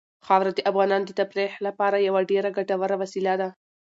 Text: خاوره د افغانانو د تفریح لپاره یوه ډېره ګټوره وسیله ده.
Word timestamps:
خاوره 0.25 0.51
د 0.55 0.59
افغانانو 0.69 1.05
د 1.07 1.11
تفریح 1.21 1.51
لپاره 1.67 2.05
یوه 2.07 2.21
ډېره 2.31 2.49
ګټوره 2.57 2.95
وسیله 3.01 3.33
ده. 3.41 3.49